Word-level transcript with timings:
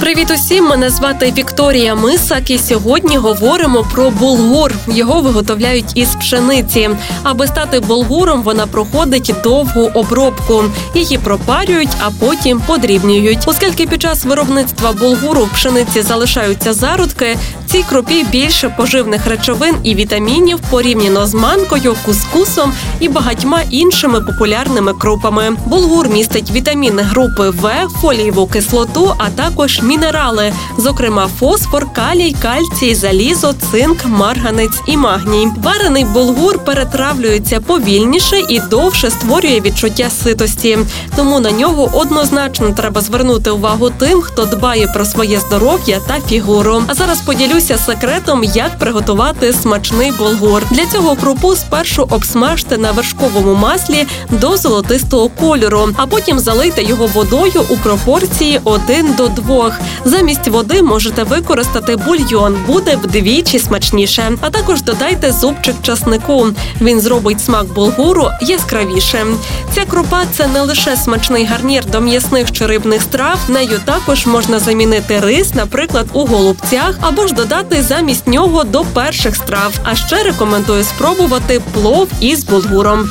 Привіт 0.00 0.30
усім! 0.30 0.64
Мене 0.64 0.90
звати 0.90 1.32
Вікторія 1.38 1.94
Мисак, 1.94 2.50
і 2.50 2.58
сьогодні 2.58 3.16
говоримо 3.16 3.86
про 3.94 4.10
булгур. 4.10 4.74
Його 4.88 5.20
виготовляють 5.20 5.84
із 5.94 6.14
пшениці. 6.14 6.90
Аби 7.22 7.46
стати 7.46 7.80
булгуром, 7.80 8.42
вона 8.42 8.66
проходить 8.66 9.34
довгу 9.42 9.90
обробку. 9.94 10.64
Її 10.94 11.18
пропарюють, 11.18 11.88
а 12.00 12.10
потім 12.10 12.60
подрібнюють. 12.60 13.38
Оскільки 13.46 13.86
під 13.86 14.02
час 14.02 14.24
виробництва 14.24 14.92
булгуру 14.92 15.44
в 15.44 15.52
пшениці 15.52 16.02
залишаються 16.02 16.72
зародки, 16.72 17.36
цій 17.68 17.82
крупі 17.82 18.24
більше 18.24 18.68
поживних 18.68 19.26
речовин 19.26 19.74
і 19.82 19.94
вітамінів 19.94 20.58
порівняно 20.70 21.26
з 21.26 21.34
манкою, 21.34 21.96
кускусом 22.04 22.72
і 23.00 23.08
багатьма 23.08 23.60
іншими 23.70 24.20
популярними 24.20 24.94
крупами. 24.94 25.56
Булгур 25.66 26.08
містить 26.08 26.50
вітаміни 26.50 27.02
групи 27.02 27.50
В, 27.50 27.88
фолієву 28.00 28.46
кислоту, 28.46 29.14
а 29.18 29.30
також 29.30 29.82
мінерали, 29.82 30.52
зокрема 30.78 31.28
фосфор, 31.38 31.92
калій, 31.92 32.36
кальцій, 32.42 32.94
залізо, 32.94 33.54
цинк, 33.70 34.06
марганець 34.06 34.80
і 34.86 34.96
магній. 34.96 35.48
Варений 35.62 36.04
булгур 36.04 36.64
перетравлюється 36.64 37.60
повільніше 37.60 38.38
і 38.48 38.60
довше 38.60 39.10
створює 39.10 39.60
відчуття 39.60 40.10
ситості. 40.10 40.78
Тому 41.16 41.40
на 41.40 41.50
нього 41.50 41.90
однозначно 41.92 42.70
треба 42.70 43.00
звернути 43.00 43.50
увагу 43.50 43.90
тим, 43.98 44.20
хто 44.20 44.44
дбає 44.44 44.86
про 44.86 45.04
своє 45.04 45.40
здоров'я 45.40 46.00
та 46.06 46.20
фігуру. 46.28 46.82
А 46.86 46.94
зараз 46.94 47.20
поділюся 47.58 47.84
секретом, 47.84 48.44
як 48.44 48.78
приготувати 48.78 49.52
смачний 49.52 50.12
булгур. 50.12 50.62
Для 50.70 50.86
цього 50.86 51.16
крупу 51.16 51.56
спершу 51.56 52.02
обсмажте 52.10 52.78
на 52.78 52.92
вершковому 52.92 53.54
маслі 53.54 54.06
до 54.30 54.56
золотистого 54.56 55.28
кольору, 55.28 55.88
а 55.96 56.06
потім 56.06 56.38
залийте 56.38 56.82
його 56.82 57.06
водою 57.06 57.64
у 57.68 57.76
пропорції 57.76 58.60
1 58.64 59.14
до 59.16 59.28
2. 59.28 59.76
Замість 60.04 60.48
води 60.48 60.82
можете 60.82 61.22
використати 61.22 61.96
бульйон, 61.96 62.56
буде 62.66 62.96
вдвічі 62.96 63.58
смачніше. 63.58 64.32
А 64.40 64.50
також 64.50 64.82
додайте 64.82 65.32
зубчик 65.32 65.74
часнику. 65.82 66.46
Він 66.80 67.00
зробить 67.00 67.40
смак 67.40 67.66
булгуру 67.66 68.28
яскравішим. 68.40 69.38
Ця 69.74 69.84
крупа 69.84 70.22
це 70.32 70.46
не 70.46 70.60
лише 70.60 70.96
смачний 70.96 71.44
гарнір 71.44 71.86
до 71.86 72.00
м'ясних 72.00 72.52
чи 72.52 72.66
рибних 72.66 73.02
страв. 73.02 73.38
Нею 73.48 73.80
також 73.84 74.26
можна 74.26 74.58
замінити 74.58 75.20
рис, 75.20 75.54
наприклад, 75.54 76.06
у 76.12 76.26
голубцях, 76.26 76.94
або 77.00 77.26
ж 77.26 77.34
додати 77.48 77.82
замість 77.82 78.26
нього 78.26 78.64
до 78.64 78.84
перших 78.84 79.36
страв. 79.36 79.74
А 79.84 79.94
ще 79.94 80.22
рекомендую 80.22 80.84
спробувати 80.84 81.60
плов 81.72 82.08
із 82.20 82.44
булгуром. 82.44 83.10